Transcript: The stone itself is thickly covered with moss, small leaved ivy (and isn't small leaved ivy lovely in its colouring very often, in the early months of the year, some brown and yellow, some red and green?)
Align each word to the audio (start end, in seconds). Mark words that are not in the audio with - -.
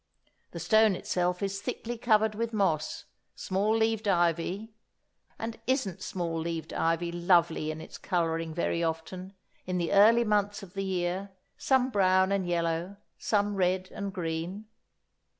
The 0.49 0.59
stone 0.59 0.95
itself 0.95 1.43
is 1.43 1.61
thickly 1.61 1.95
covered 1.95 2.33
with 2.33 2.53
moss, 2.53 3.05
small 3.35 3.77
leaved 3.77 4.07
ivy 4.07 4.73
(and 5.37 5.59
isn't 5.67 6.01
small 6.01 6.39
leaved 6.39 6.73
ivy 6.73 7.11
lovely 7.11 7.69
in 7.69 7.79
its 7.79 7.99
colouring 7.99 8.51
very 8.51 8.83
often, 8.83 9.33
in 9.67 9.77
the 9.77 9.91
early 9.93 10.23
months 10.23 10.63
of 10.63 10.73
the 10.73 10.83
year, 10.85 11.29
some 11.55 11.91
brown 11.91 12.31
and 12.31 12.47
yellow, 12.47 12.97
some 13.19 13.55
red 13.55 13.91
and 13.91 14.11
green?) 14.11 14.65